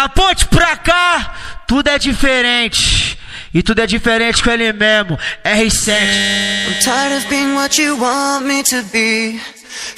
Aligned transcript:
Da 0.00 0.08
ponte 0.08 0.46
pra 0.46 0.78
cá, 0.78 1.34
tudo 1.68 1.88
é 1.88 1.98
diferente. 1.98 3.18
E 3.52 3.62
tudo 3.62 3.82
é 3.82 3.86
diferente 3.86 4.42
com 4.42 4.50
ele 4.50 4.72
mesmo, 4.72 5.18
R7. 5.44 5.92
I'm 5.92 6.82
tired 6.82 7.16
of 7.18 7.28
being 7.28 7.54
what 7.54 7.78
you 7.78 7.98
want 7.98 8.46
me 8.46 8.62
to 8.62 8.82
be. 8.90 9.38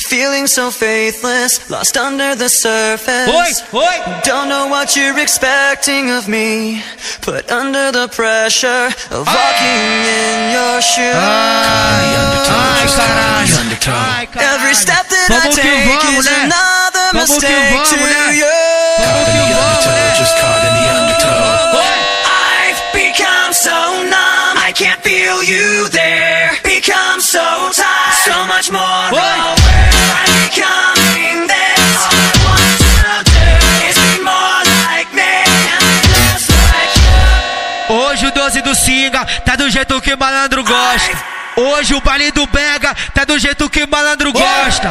Feeling 0.09 0.49
so 0.49 0.73
faithless, 0.73 1.71
lost 1.71 1.97
under 1.97 2.35
the 2.35 2.49
surface. 2.49 3.29
Oi, 3.29 3.79
oi. 3.79 4.21
Don't 4.25 4.49
know 4.49 4.67
what 4.67 4.97
you're 4.97 5.17
expecting 5.21 6.11
of 6.11 6.27
me. 6.27 6.83
Put 7.21 7.49
under 7.53 7.93
the 7.93 8.09
pressure 8.09 8.89
of 9.13 9.25
walking 9.25 10.03
in 10.03 10.53
your 10.53 10.83
shoes. 10.83 11.15
Ai, 11.15 12.87
caralho. 12.89 13.57
Ai, 13.87 14.27
caralho. 14.27 14.55
Every 14.55 14.75
step 14.75 15.09
that 15.09 15.31
I 15.31 15.39
Vamos 15.39 15.55
que 15.55 15.63
take 15.63 15.87
vamos, 15.87 16.19
is 16.19 16.25
né? 16.27 16.43
another 16.43 17.13
Vamos 17.13 17.39
que 17.39 17.47
mistake 17.47 17.73
vamos, 17.73 17.89
to 17.89 17.97
né? 17.97 18.35
you. 18.35 18.72
Vamos 18.99 19.29
que 19.29 19.39
vamos, 19.55 20.19
just 20.19 20.37
caught 20.39 20.63
in 20.69 20.75
the 20.79 20.87
undertow. 20.93 21.81
I've 22.27 22.81
become 22.93 23.53
so 23.53 24.03
numb, 24.05 24.55
I 24.59 24.73
can't 24.75 25.01
feel 25.03 25.43
you 25.43 25.89
there. 25.89 26.59
Become 26.63 27.21
so 27.21 27.71
tired, 27.73 28.17
so 28.25 28.47
much 28.47 28.71
more 28.71 29.05
Oi. 29.13 29.19
aware. 29.19 29.91
I'm 30.19 30.33
becoming 30.47 31.47
this. 31.47 31.97
All 31.97 32.13
I 32.13 32.33
want 32.47 32.79
to 32.93 33.31
do 33.31 33.49
is 33.89 33.97
be 33.97 34.15
more 34.23 34.61
like 34.87 35.09
me 35.15 35.33
and 35.73 35.85
less 36.13 36.45
like 36.51 36.93
you. 37.01 37.97
Hoje 37.97 38.27
o 38.27 38.31
12 38.31 38.63
do 38.63 38.75
Singa 38.75 39.25
tá 39.45 39.57
do 39.57 39.71
jeito 39.71 40.01
que 40.01 40.15
malandro 40.17 40.63
gosta. 40.65 41.17
Hoje 41.57 41.95
o 41.95 42.01
baile 42.01 42.31
do 42.33 42.47
Bega 42.47 42.95
tá 43.15 43.25
do 43.25 43.39
jeito 43.39 43.69
que 43.69 43.87
malandro 43.87 44.33
gosta. 44.33 44.89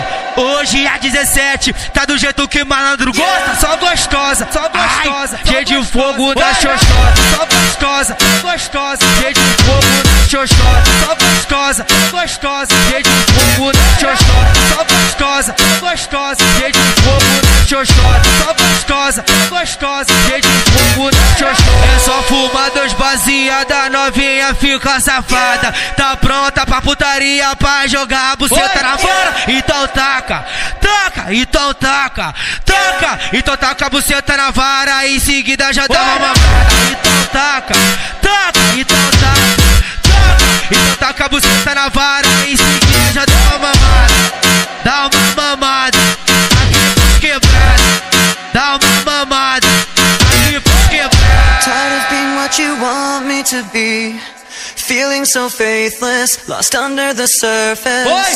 Hoje 0.62 0.86
a 0.86 1.00
17 1.00 1.74
tá 1.92 2.06
do 2.06 2.16
jeito 2.20 2.48
que 2.48 2.64
malandro 2.64 3.12
gosta. 3.12 3.56
Só 3.60 3.78
gostosa, 3.78 4.48
só 4.54 4.70
gostosa. 4.70 5.40
Cheio 5.44 5.66
de 5.66 5.84
fogo 5.86 6.36
da 6.36 6.54
xoxota. 6.54 7.14
Só 7.32 7.46
gostosa, 7.48 8.18
gostosa. 8.44 9.06
Cheio 9.20 9.34
de 9.34 9.42
fogo 9.64 10.04
da 10.04 10.30
xoxota. 10.30 10.92
Só 11.02 11.16
gostosa, 11.16 11.86
gostosa. 12.12 12.76
Cheio 12.90 13.02
de 13.02 13.10
fogo 13.34 13.72
da 13.72 13.80
xoxota. 14.00 14.52
Só 14.70 14.84
gostosa, 14.84 15.56
gostosa. 15.80 16.44
Cheio 16.60 16.72
de 16.72 17.02
fogo 17.02 17.42
da 17.42 17.66
xoxota. 17.66 18.22
Só 18.38 18.54
gostosa, 18.54 19.26
gostosa. 19.50 20.14
Dois 22.82 22.94
baseada, 22.94 23.90
novinha 23.90 24.56
fica 24.56 25.00
safada. 25.00 25.72
Tá 25.96 26.16
pronta 26.18 26.66
pra 26.66 26.82
putaria, 26.82 27.56
pra 27.56 27.86
jogar 27.86 28.32
a 28.32 28.36
buceta 28.36 28.82
na 28.82 28.96
vara. 28.96 29.36
Então 29.48 29.88
taca, 29.88 30.46
taca, 30.82 31.34
então 31.34 31.74
taca, 31.76 32.34
taca. 32.66 33.20
Então 33.34 33.56
taca 33.56 33.86
a 33.86 33.90
buceta 33.90 34.36
na 34.36 34.50
vara, 34.50 35.08
em 35.08 35.20
seguida 35.20 35.72
já 35.72 35.86
dá 35.86 36.02
uma 36.02 36.14
mamada. 36.14 36.40
Então 36.92 37.26
taca, 37.32 37.76
taca, 38.22 38.60
então 38.76 38.98
taca, 38.98 39.18
taca. 39.18 39.21
To 53.52 53.68
be. 53.74 54.18
Feeling 54.80 55.26
so 55.26 55.50
faithless, 55.50 56.48
lost 56.48 56.74
under 56.74 57.14
the 57.14 57.28
surface. 57.28 58.08
Oi. 58.08 58.32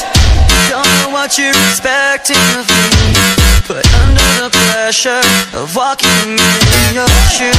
Don't 0.68 0.84
know 1.00 1.10
what 1.16 1.38
you're 1.40 1.56
expecting 1.72 2.36
of 2.60 2.68
me. 2.68 3.16
Put 3.64 3.88
under 4.04 4.30
the 4.44 4.52
pressure 4.52 5.24
of 5.56 5.74
walking 5.74 6.36
in 6.36 6.92
your 6.92 7.08
shoes. 7.32 7.56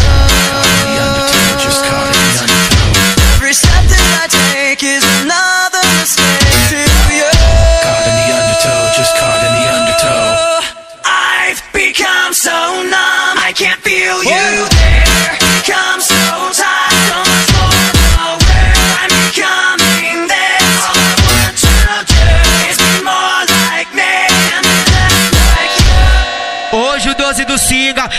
just 1.64 1.80
caught 1.80 2.12
in 2.12 2.28
the. 2.36 2.46
Every 3.40 3.54
step 3.54 3.84
that 3.88 4.04
I 4.20 4.26
take 4.28 4.82
is 4.82 5.05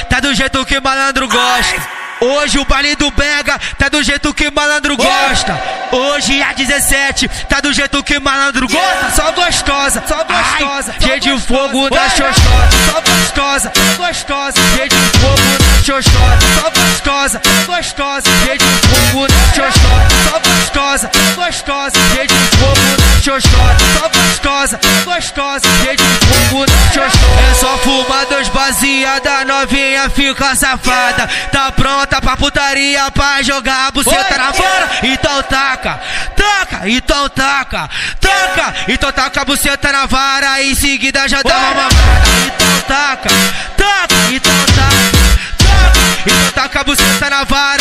tá 0.09 0.19
do 0.19 0.33
jeito 0.33 0.65
que 0.65 0.79
malandro 0.79 1.27
gosta. 1.27 1.97
Hoje 2.19 2.57
o 2.57 2.65
baile 2.65 2.95
do 2.95 3.11
Bega 3.11 3.59
tá 3.77 3.89
do 3.89 4.01
jeito 4.01 4.33
que 4.33 4.49
malandro 4.49 4.97
gosta. 4.97 5.59
Hoje 5.91 6.41
a 6.41 6.51
17 6.53 7.27
tá 7.47 7.59
do 7.59 7.71
jeito 7.71 8.03
que 8.03 8.19
malandro 8.19 8.67
gosta. 8.67 9.11
Só 9.15 9.31
gostosa, 9.31 10.03
só 10.07 10.23
gostosa. 10.23 10.95
Cheio 10.99 11.19
de 11.19 11.39
fogo 11.41 11.89
da 11.89 12.09
xoxota. 12.09 12.69
Só 12.91 13.01
gostosa, 13.01 13.71
só 13.75 14.07
gostosa. 14.07 14.59
Cheio 14.75 14.89
de 14.89 14.95
fogo 15.19 15.37
da 15.37 15.83
xoxota. 15.83 16.37
Só 16.55 16.69
gostosa, 16.71 17.41
só 17.43 17.75
gostosa. 17.75 18.29
Cheio 18.45 18.57
de 18.57 18.65
fogo 18.87 19.27
da 19.27 19.53
xoxota. 19.53 20.07
Só 20.23 20.39
gostosa, 20.39 21.11
só 21.13 21.45
gostosa. 21.45 21.99
Cheio 22.15 22.27
de 22.27 22.57
fogo 22.57 22.97
da 22.97 23.21
xoxota. 23.21 23.77
Só 23.99 24.16
gostosa, 24.67 24.79
gostosa. 25.05 25.67
De 25.95 25.97
fogo. 26.49 26.65
É 27.49 27.53
só 27.55 27.77
fumar 27.77 28.25
dois 28.25 28.49
baseada, 28.49 29.45
novinha 29.45 30.09
fica 30.09 30.55
safada. 30.55 31.27
Tá 31.51 31.71
pronta 31.71 32.21
pra 32.21 32.35
putaria, 32.35 33.09
pra 33.11 33.41
jogar 33.41 33.87
a 33.87 33.91
buceta 33.91 34.37
na 34.37 34.51
vara. 34.51 34.89
Então 35.03 35.43
taca, 35.43 36.01
taca, 36.35 36.89
então 36.89 37.29
taca, 37.29 37.89
taca. 38.19 38.73
Então 38.87 39.11
taca 39.11 39.41
a 39.41 39.45
buceta 39.45 39.91
na 39.91 40.05
vara, 40.05 40.61
em 40.63 40.75
seguida 40.75 41.27
já 41.27 41.41
dá 41.41 41.57
uma 41.57 41.69
mamada. 41.69 41.95
Então 42.45 42.81
taca, 42.87 43.29
taca, 43.77 44.15
então 44.31 44.53
taca, 44.75 45.17
taca. 45.57 46.07
Então 46.25 46.51
taca 46.51 46.81
a 46.81 46.83
buceta 46.83 47.29
na 47.29 47.43
vara, 47.43 47.76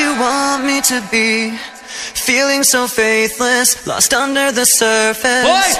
you 0.00 0.10
want 0.18 0.64
me 0.64 0.80
to 0.80 0.98
be. 1.10 1.56
Feeling 2.28 2.62
so 2.62 2.86
faithless, 2.86 3.86
lost 3.86 4.14
under 4.14 4.52
the 4.52 4.64
surface. 4.64 5.44
Oi. 5.44 5.70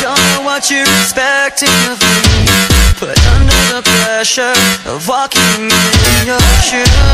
Don't 0.00 0.22
know 0.30 0.42
what 0.44 0.70
you're 0.70 0.90
expecting 1.02 1.78
of 1.90 1.98
me. 1.98 2.46
Put 3.02 3.18
under 3.34 3.60
the 3.74 3.82
pressure 3.82 4.54
of 4.86 5.08
walking 5.08 5.70
in 5.70 6.26
your 6.26 6.40
shoes. 6.68 7.07